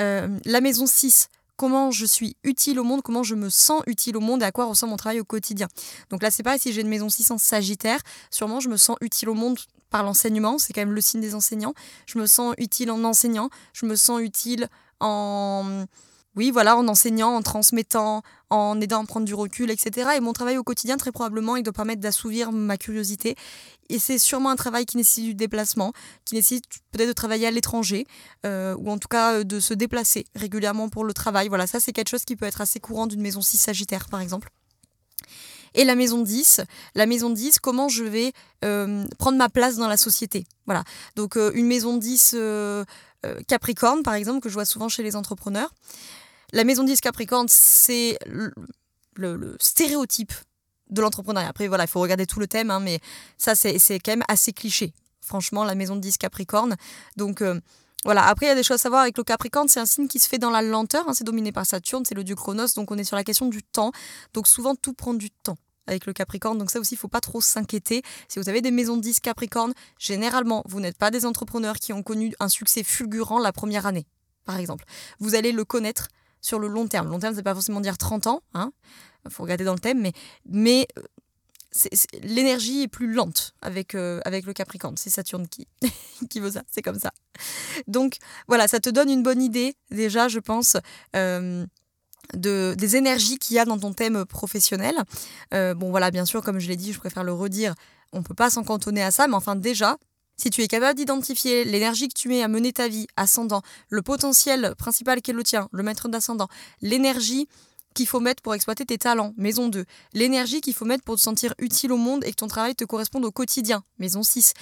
[0.00, 4.16] Euh, la maison 6, comment je suis utile au monde, comment je me sens utile
[4.16, 5.68] au monde et à quoi ressemble mon travail au quotidien.
[6.10, 8.96] Donc là, c'est pareil, si j'ai une maison 6 en Sagittaire, sûrement je me sens
[9.00, 9.58] utile au monde
[9.90, 11.74] par l'enseignement, c'est quand même le signe des enseignants.
[12.06, 14.68] Je me sens utile en enseignant, je me sens utile
[15.00, 15.84] en
[16.36, 20.10] oui, voilà, en enseignant, en transmettant, en aidant à prendre du recul, etc.
[20.16, 23.34] Et mon travail au quotidien, très probablement, il doit permettre d'assouvir ma curiosité.
[23.88, 25.92] Et c'est sûrement un travail qui nécessite du déplacement,
[26.24, 28.06] qui nécessite peut-être de travailler à l'étranger,
[28.46, 31.48] euh, ou en tout cas euh, de se déplacer régulièrement pour le travail.
[31.48, 34.20] Voilà, ça c'est quelque chose qui peut être assez courant d'une maison 6 Sagittaire, par
[34.20, 34.50] exemple.
[35.74, 36.62] Et la maison 10,
[36.94, 38.32] la maison 10, comment je vais
[38.64, 40.44] euh, prendre ma place dans la société?
[40.66, 40.84] Voilà.
[41.14, 42.36] Donc une maison 10
[43.46, 45.72] Capricorne, par exemple, que je vois souvent chez les entrepreneurs.
[46.52, 48.52] La maison 10 Capricorne, c'est le,
[49.60, 50.32] stéréotype
[50.90, 51.48] de l'entrepreneuriat.
[51.48, 53.00] Après, voilà, il faut regarder tout le thème, hein, mais
[53.36, 54.94] ça, c'est quand même assez cliché.
[55.20, 56.76] Franchement, la maison 10 Capricorne.
[57.16, 57.60] Donc, euh,
[58.04, 58.26] voilà.
[58.26, 59.68] Après, il y a des choses à savoir avec le Capricorne.
[59.68, 61.06] C'est un signe qui se fait dans la lenteur.
[61.06, 62.68] Hein, c'est dominé par Saturne, c'est le dieu Chronos.
[62.76, 63.92] Donc, on est sur la question du temps.
[64.32, 66.58] Donc, souvent, tout prend du temps avec le Capricorne.
[66.58, 68.02] Donc ça aussi, il ne faut pas trop s'inquiéter.
[68.28, 72.02] Si vous avez des maisons 10 Capricorne, généralement, vous n'êtes pas des entrepreneurs qui ont
[72.02, 74.06] connu un succès fulgurant la première année,
[74.44, 74.84] par exemple.
[75.18, 76.08] Vous allez le connaître
[76.40, 77.08] sur le long terme.
[77.08, 78.72] Long terme, c'est pas forcément dire 30 ans, hein.
[79.28, 80.12] faut regarder dans le thème, mais,
[80.46, 81.02] mais euh,
[82.22, 84.96] l'énergie est plus lente avec, euh, avec le Capricorne.
[84.96, 85.66] C'est Saturne qui,
[86.30, 87.12] qui veut ça, c'est comme ça.
[87.86, 90.76] Donc voilà, ça te donne une bonne idée, déjà, je pense.
[91.16, 91.66] Euh,
[92.34, 94.96] de, des énergies qu'il y a dans ton thème professionnel.
[95.52, 97.74] bon voilà, bien sûr, comme je l'ai dit, je préfère le redire,
[98.12, 99.96] on ne peut pas s'en cantonner à ça, mais enfin déjà,
[100.38, 104.02] si tu es capable d'identifier l'énergie que tu mets à mener ta vie, ascendant, le
[104.02, 106.48] potentiel principal qui est le tien, le maître d'ascendant,
[106.80, 107.48] l'énergie
[107.94, 111.20] qu'il faut mettre pour exploiter tes talents, maison 2, l'énergie qu'il faut mettre pour te
[111.20, 114.54] sentir utile au monde et que ton travail te corresponde au quotidien, maison 6,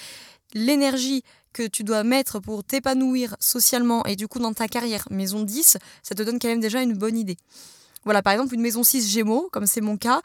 [0.55, 1.23] l'énergie
[1.57, 5.77] que tu dois mettre pour t'épanouir socialement et du coup dans ta carrière, maison 10,
[6.03, 7.37] ça te donne quand même déjà une bonne idée.
[8.05, 10.21] Voilà, par exemple, une maison 6 Gémeaux, comme c'est mon cas,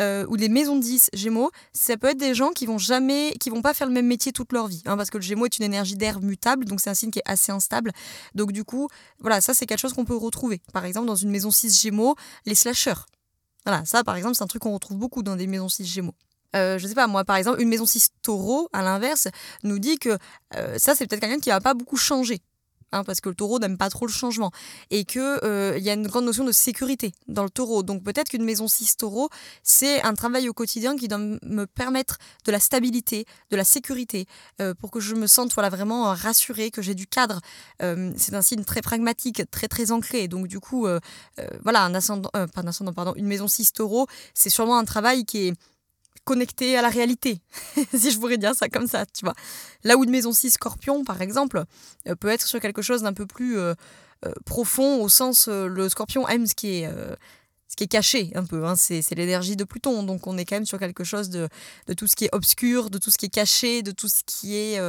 [0.00, 3.50] euh, ou les maisons 10 Gémeaux, ça peut être des gens qui vont jamais, qui
[3.50, 5.58] vont pas faire le même métier toute leur vie, hein, parce que le Gémeaux est
[5.58, 7.90] une énergie d'air mutable, donc c'est un signe qui est assez instable.
[8.34, 10.62] Donc du coup, voilà, ça c'est quelque chose qu'on peut retrouver.
[10.72, 12.14] Par exemple, dans une maison 6 Gémeaux,
[12.46, 13.04] les slashers.
[13.66, 16.14] Voilà, ça par exemple, c'est un truc qu'on retrouve beaucoup dans des maisons 6 Gémeaux.
[16.56, 19.28] Euh, je sais pas, moi par exemple, une maison 6 taureau, à l'inverse,
[19.62, 20.18] nous dit que
[20.54, 22.40] euh, ça c'est peut-être quelqu'un qui va pas beaucoup changer.
[22.92, 24.52] Hein, parce que le taureau n'aime pas trop le changement,
[24.90, 27.82] et qu'il euh, y a une grande notion de sécurité dans le taureau.
[27.82, 29.28] Donc peut-être qu'une maison 6 taureau,
[29.64, 34.26] c'est un travail au quotidien qui doit me permettre de la stabilité, de la sécurité,
[34.60, 37.40] euh, pour que je me sente voilà, vraiment rassurée, que j'ai du cadre.
[37.80, 40.28] C'est un signe très pragmatique, très très ancré.
[40.28, 40.86] Donc du coup,
[41.62, 45.24] voilà, un ascendant, pas un ascendant, pardon, une maison 6 taureau, c'est sûrement un travail
[45.24, 45.54] qui est
[46.26, 47.40] connecté à la réalité,
[47.94, 49.34] si je pourrais dire ça comme ça, tu vois.
[49.84, 51.64] Là où une maison 6 scorpion, par exemple,
[52.08, 53.74] euh, peut être sur quelque chose d'un peu plus euh,
[54.26, 56.90] euh, profond, au sens, le scorpion aime ce qui est,
[57.68, 58.74] ce qui est caché un peu, hein.
[58.76, 61.48] c'est, l'énergie de Pluton, donc on est quand même sur quelque chose de,
[61.86, 64.22] de, tout ce qui est obscur, de tout ce qui est caché, de tout ce
[64.26, 64.80] qui est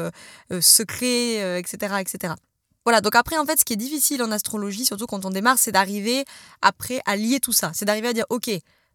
[0.59, 2.33] secret, etc., etc.
[2.83, 5.59] Voilà, donc après, en fait, ce qui est difficile en astrologie, surtout quand on démarre,
[5.59, 6.23] c'est d'arriver
[6.61, 7.71] après à lier tout ça.
[7.73, 8.49] C'est d'arriver à dire, ok,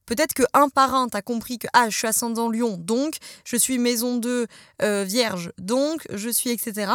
[0.07, 3.79] Peut-être que un par un, compris que ah, je suis ascendant lion, donc je suis
[3.79, 4.47] maison de
[4.83, 6.93] euh, vierge, donc je suis etc.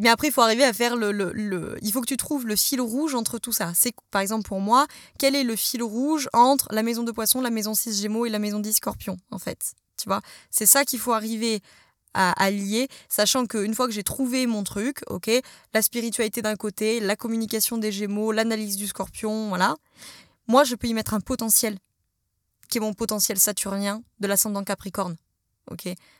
[0.00, 2.56] Mais après, il faut arriver à faire le, le, Il faut que tu trouves le
[2.56, 3.72] fil rouge entre tout ça.
[3.74, 4.86] C'est par exemple pour moi,
[5.18, 8.30] quel est le fil rouge entre la maison de poisson, la maison 6 gémeaux et
[8.30, 9.74] la maison 10 scorpion, en fait.
[9.98, 10.22] Tu vois?
[10.50, 11.60] C'est ça qu'il faut arriver
[12.14, 15.30] à, à, lier, sachant qu'une fois que j'ai trouvé mon truc, ok,
[15.74, 19.76] la spiritualité d'un côté, la communication des gémeaux, l'analyse du scorpion, voilà,
[20.48, 21.76] moi je peux y mettre un potentiel
[22.70, 25.16] qui est mon potentiel saturnien de l'ascendant Capricorne.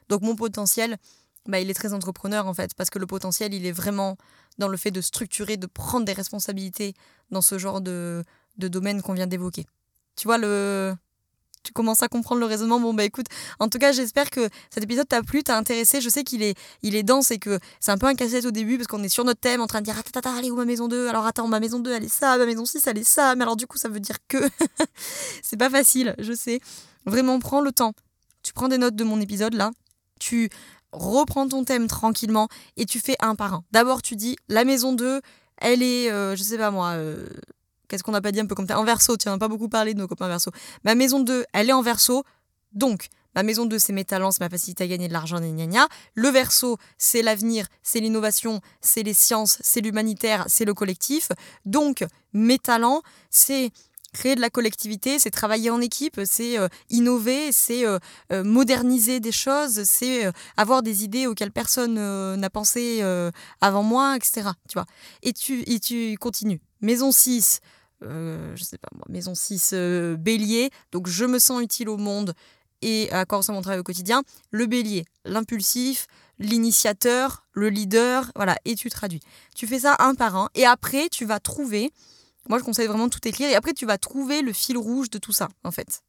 [0.09, 0.99] Donc mon potentiel,
[1.47, 4.17] bah, il est très entrepreneur en fait, parce que le potentiel, il est vraiment
[4.59, 6.95] dans le fait de structurer, de prendre des responsabilités
[7.31, 8.23] dans ce genre de,
[8.59, 9.67] de domaine qu'on vient d'évoquer.
[10.17, 10.95] Tu vois le,
[11.62, 12.81] tu commences à comprendre le raisonnement.
[12.81, 13.27] Bon, bah écoute,
[13.59, 16.01] en tout cas, j'espère que cet épisode t'a plu, t'a intéressé.
[16.01, 18.51] Je sais qu'il est, il est dense et que c'est un peu un cassette au
[18.51, 20.57] début parce qu'on est sur notre thème en train de dire Attends, attends, allez où
[20.57, 22.99] ma maison 2 Alors attends, ma maison 2, elle est ça, ma maison 6, elle
[22.99, 23.35] est ça.
[23.37, 24.38] Mais alors, du coup, ça veut dire que.
[25.42, 26.61] c'est pas facile, je sais.
[27.07, 27.92] Vraiment, prends le temps.
[28.42, 29.70] Tu prends des notes de mon épisode là.
[30.18, 30.51] Tu
[30.92, 33.64] reprends ton thème tranquillement et tu fais un par un.
[33.73, 35.20] D'abord, tu dis La maison 2,
[35.59, 36.90] elle est, euh, je sais pas moi.
[36.90, 37.27] Euh,
[37.90, 39.68] Qu'est-ce qu'on n'a pas dit un peu comme ça En verso, tu n'as pas beaucoup
[39.68, 40.53] parlé de nos copains verso.
[40.85, 42.22] Ma maison 2, elle est en verso.
[42.72, 45.66] Donc, ma maison 2, c'est mes talents, c'est ma facilité à gagner de l'argent, gna
[45.66, 51.31] gna Le verso, c'est l'avenir, c'est l'innovation, c'est les sciences, c'est l'humanitaire, c'est le collectif.
[51.64, 53.72] Donc, mes talents, c'est
[54.12, 57.98] créer de la collectivité, c'est travailler en équipe, c'est euh, innover, c'est euh,
[58.33, 61.94] euh, moderniser des choses, c'est avoir des idées auxquelles personne
[62.37, 63.03] n'a pensé
[63.61, 64.50] avant moi, etc.
[64.68, 64.87] Tu vois.
[65.22, 66.61] Et tu, et tu continues.
[66.81, 67.61] Maison 6,
[68.03, 71.97] euh, je sais pas moi, maison 6 euh, bélier, donc je me sens utile au
[71.97, 72.35] monde
[72.83, 74.23] et à à mon travail au quotidien.
[74.51, 76.07] Le bélier, l'impulsif,
[76.39, 79.21] l'initiateur, le leader, voilà, et tu traduis.
[79.55, 81.93] Tu fais ça un par un et après tu vas trouver,
[82.49, 85.19] moi je conseille vraiment tout écrire et après tu vas trouver le fil rouge de
[85.19, 86.03] tout ça en fait.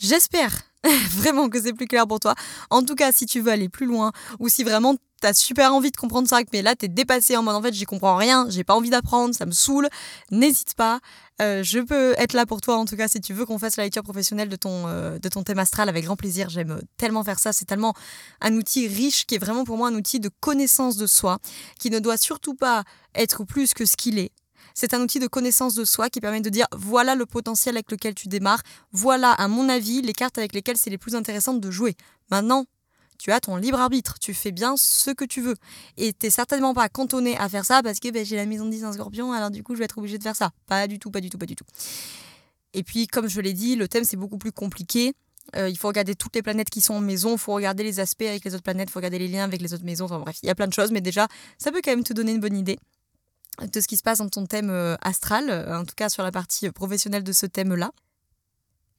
[0.00, 0.62] J'espère
[1.10, 2.34] vraiment que c'est plus clair pour toi.
[2.70, 5.90] En tout cas, si tu veux aller plus loin ou si vraiment t'as super envie
[5.90, 8.64] de comprendre ça, mais là t'es dépassé en mode en fait j'y comprends rien, j'ai
[8.64, 9.90] pas envie d'apprendre, ça me saoule,
[10.30, 11.00] n'hésite pas.
[11.42, 13.76] Euh, je peux être là pour toi en tout cas si tu veux qu'on fasse
[13.76, 16.48] la lecture professionnelle de ton, euh, de ton thème astral avec grand plaisir.
[16.48, 17.92] J'aime tellement faire ça, c'est tellement
[18.40, 21.38] un outil riche qui est vraiment pour moi un outil de connaissance de soi,
[21.78, 22.84] qui ne doit surtout pas
[23.14, 24.32] être plus que ce qu'il est.
[24.74, 27.90] C'est un outil de connaissance de soi qui permet de dire voilà le potentiel avec
[27.90, 31.60] lequel tu démarres, voilà à mon avis les cartes avec lesquelles c'est les plus intéressantes
[31.60, 31.96] de jouer.
[32.30, 32.66] Maintenant,
[33.18, 35.56] tu as ton libre arbitre, tu fais bien ce que tu veux.
[35.98, 38.70] Et t'es certainement pas cantonné à faire ça parce que ben, j'ai la maison de
[38.70, 40.50] 10 en scorpion, alors du coup je vais être obligé de faire ça.
[40.66, 41.66] Pas du tout, pas du tout, pas du tout.
[42.72, 45.12] Et puis, comme je l'ai dit, le thème c'est beaucoup plus compliqué.
[45.56, 48.00] Euh, il faut regarder toutes les planètes qui sont en maison, il faut regarder les
[48.00, 50.06] aspects avec les autres planètes, il faut regarder les liens avec les autres maisons.
[50.06, 51.28] Enfin bref, il y a plein de choses, mais déjà,
[51.58, 52.78] ça peut quand même te donner une bonne idée
[53.60, 56.22] de ce qui se passe dans ton thème euh, astral, euh, en tout cas sur
[56.22, 57.92] la partie professionnelle de ce thème-là.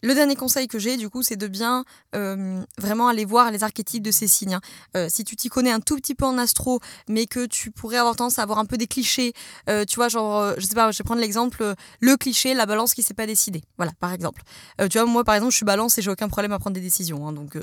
[0.04, 1.86] Le dernier conseil que j'ai, du coup, c'est de bien
[2.16, 4.56] euh, vraiment aller voir les archétypes de ces signes.
[4.56, 4.62] Hein.
[4.98, 7.98] Euh, si tu t'y connais un tout petit peu en astro, mais que tu pourrais
[7.98, 9.34] avoir tendance à avoir un peu des clichés,
[9.70, 12.96] euh, tu vois, genre, je sais pas, je vais prendre l'exemple, le cliché, la balance
[12.96, 13.62] qui s'est pas décidée.
[13.78, 14.42] Voilà, par exemple.
[14.90, 16.82] tu vois, moi, par exemple, je suis balance et j'ai aucun problème à prendre des
[16.82, 17.28] décisions.
[17.28, 17.56] Hein, donc,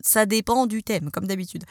[0.00, 1.64] ça dépend du thème, comme d'habitude.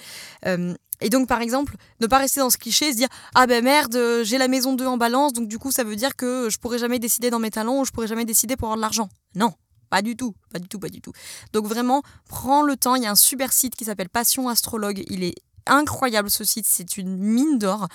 [0.45, 3.97] et donc, par exemple, ne pas rester dans ce cliché se dire Ah ben merde,
[4.23, 6.77] j'ai la maison 2 en balance, donc du coup, ça veut dire que je pourrais
[6.77, 9.07] jamais décider dans mes talents ou je pourrais jamais décider pour avoir de l'argent.
[9.35, 9.53] Non,
[9.89, 11.11] pas du tout, pas du tout, pas du tout.
[11.53, 12.95] Donc vraiment, prends le temps.
[12.95, 15.03] Il y a un super site qui s'appelle Passion Astrologue.
[15.09, 15.35] Il est
[15.69, 17.87] incroyable ce site, c'est une mine d'or.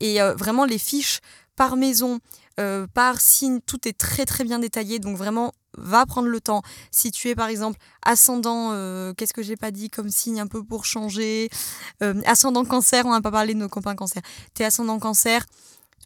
[0.00, 1.20] Et euh, vraiment, les fiches
[1.56, 2.20] par maison,
[2.58, 6.62] euh, par signe, tout est très très bien détaillé, donc vraiment va prendre le temps.
[6.90, 10.46] Si tu es par exemple ascendant, euh, qu'est-ce que j'ai pas dit comme signe un
[10.46, 11.48] peu pour changer
[12.26, 14.22] Ascendant cancer, on n'a pas parlé de nos copains cancer.
[14.54, 15.44] Tu es ascendant cancer,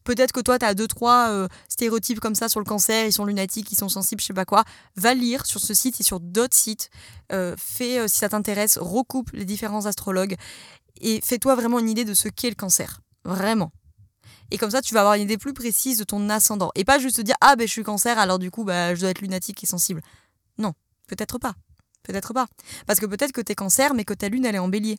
[0.04, 3.12] Peut-être que toi, tu as deux, trois euh, stéréotypes comme ça sur le cancer, ils
[3.12, 4.64] sont lunatiques, ils sont sensibles, je sais pas quoi.
[4.96, 6.90] Va lire sur ce site et sur d'autres sites.
[7.32, 10.36] Euh, fais, euh, si ça t'intéresse, recoupe les différents astrologues
[11.00, 13.00] et fais-toi vraiment une idée de ce qu'est le cancer.
[13.24, 13.72] Vraiment.
[14.50, 16.70] Et comme ça, tu vas avoir une idée plus précise de ton ascendant.
[16.74, 19.00] Et pas juste te dire, ah ben je suis cancer, alors du coup, bah, je
[19.00, 20.02] dois être lunatique et sensible.
[20.58, 20.74] Non,
[21.08, 21.54] peut-être pas.
[22.02, 22.46] Peut-être pas.
[22.86, 24.98] Parce que peut-être que tu es cancer, mais que ta lune, elle est en bélier.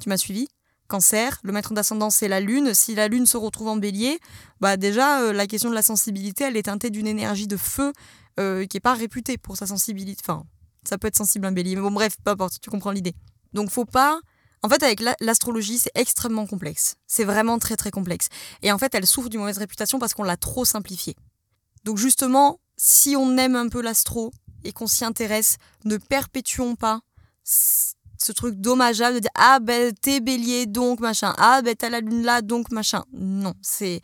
[0.00, 0.48] Tu m'as suivi?
[0.88, 2.74] Cancer, le maître d'ascendance c'est la lune.
[2.74, 4.18] Si la lune se retrouve en bélier,
[4.60, 7.92] bah déjà euh, la question de la sensibilité, elle est teintée d'une énergie de feu
[8.40, 10.22] euh, qui n'est pas réputée pour sa sensibilité.
[10.24, 10.44] Enfin,
[10.84, 13.14] ça peut être sensible un bélier, mais bon bref, peu importe, tu comprends l'idée.
[13.52, 14.20] Donc faut pas...
[14.64, 16.96] En fait, avec l'astrologie, c'est extrêmement complexe.
[17.06, 18.28] C'est vraiment très très complexe.
[18.62, 21.14] Et en fait, elle souffre d'une mauvaise réputation parce qu'on l'a trop simplifiée.
[21.84, 24.32] Donc justement, si on aime un peu l'astro
[24.64, 27.02] et qu'on s'y intéresse, ne perpétuons pas
[28.18, 31.34] ce truc dommageable de dire ah ben t'es bélier donc machin.
[31.38, 33.04] Ah ben t'as la lune là donc machin.
[33.12, 34.00] Non c'est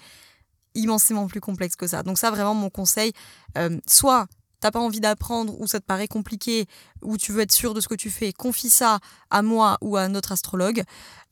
[0.74, 2.02] immensément plus complexe que ça.
[2.02, 3.12] Donc ça vraiment mon conseil
[3.58, 4.26] euh, soit
[4.60, 6.66] t'as pas envie d'apprendre ou ça te paraît compliqué
[7.04, 8.98] ou tu veux être sûr de ce que tu fais, confie ça
[9.30, 10.82] à moi ou à notre astrologue,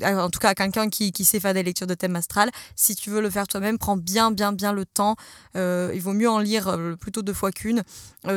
[0.03, 2.51] euh, en tout cas à quelqu'un qui, sait faire des lectures de thème astral.
[2.75, 5.17] Si tu veux le faire toi-même, prends bien, bien, bien le temps.
[5.57, 7.83] Euh, il vaut mieux en lire euh, plutôt deux fois qu'une,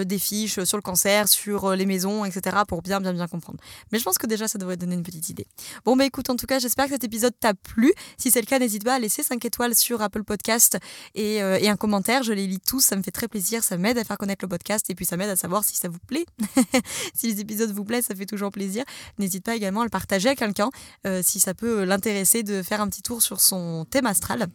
[0.06, 2.58] des fiches sur le cancer, sur les maisons, etc.
[2.68, 3.60] pour bien, bien, bien comprendre.
[3.92, 5.48] Mais je pense que déjà, ça devrait donner une petite idée.
[5.84, 7.94] Bon, bah écoute, en tout cas, j'espère que cet épisode t'a plu.
[8.18, 10.78] Si c'est le cas, n'hésite pas à laisser 5 étoiles sur Apple Podcast
[11.14, 12.24] et, un commentaire.
[12.24, 14.50] Je les lis tous, ça me fait très plaisir, ça m'aide à faire connaître le
[14.50, 16.26] podcast et puis ça m'aide à savoir si ça vous plaît.
[17.28, 18.84] les épisodes vous plaisent, ça fait toujours plaisir.
[19.20, 20.70] N'hésite pas également à le partager à quelqu'un
[21.06, 24.48] euh, si ça peut l'intéresser de faire un petit tour sur son thème astral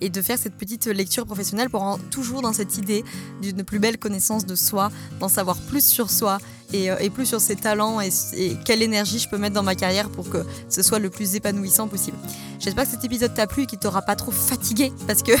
[0.00, 3.04] et de faire cette petite lecture professionnelle pour en, toujours dans cette idée
[3.42, 4.90] d'une plus belle connaissance de soi,
[5.20, 6.38] d'en savoir plus sur soi
[6.72, 9.74] et, euh, plus sur ses talents et, et, quelle énergie je peux mettre dans ma
[9.74, 12.16] carrière pour que ce soit le plus épanouissant possible.
[12.58, 15.32] J'espère que cet épisode t'a plu et qu'il t'aura pas trop fatigué parce que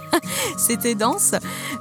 [0.56, 1.32] C'était dense.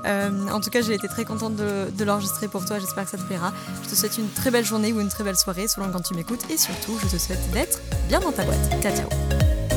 [0.05, 2.79] Euh, en tout cas, j'ai été très contente de, l'enregistrer pour toi.
[2.79, 3.53] J'espère que ça te plaira.
[3.83, 6.15] Je te souhaite une très belle journée ou une très belle soirée selon quand tu
[6.15, 6.41] m'écoutes.
[6.49, 8.81] Et surtout, je te souhaite d'être bien dans ta boîte.
[8.81, 9.70] Ciao, ciao.